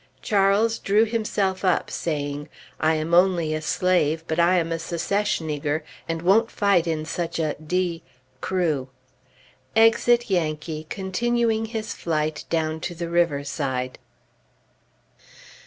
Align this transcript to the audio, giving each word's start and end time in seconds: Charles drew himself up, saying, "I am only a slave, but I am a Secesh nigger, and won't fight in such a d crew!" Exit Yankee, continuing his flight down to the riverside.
Charles 0.23 0.79
drew 0.79 1.05
himself 1.05 1.63
up, 1.63 1.91
saying, 1.91 2.49
"I 2.79 2.95
am 2.95 3.13
only 3.13 3.53
a 3.53 3.61
slave, 3.61 4.23
but 4.27 4.39
I 4.39 4.57
am 4.57 4.71
a 4.71 4.79
Secesh 4.79 5.37
nigger, 5.37 5.83
and 6.09 6.23
won't 6.23 6.49
fight 6.49 6.87
in 6.87 7.05
such 7.05 7.37
a 7.37 7.53
d 7.61 8.01
crew!" 8.41 8.89
Exit 9.75 10.27
Yankee, 10.27 10.87
continuing 10.89 11.65
his 11.65 11.93
flight 11.93 12.45
down 12.49 12.79
to 12.79 12.95
the 12.95 13.09
riverside. 13.09 13.99